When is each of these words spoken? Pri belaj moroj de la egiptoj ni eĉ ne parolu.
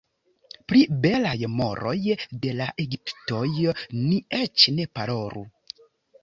Pri 0.71 0.77
belaj 1.01 1.33
moroj 1.59 1.93
de 2.45 2.53
la 2.61 2.67
egiptoj 2.85 3.43
ni 3.99 4.17
eĉ 4.39 4.67
ne 4.79 4.89
parolu. 4.99 5.47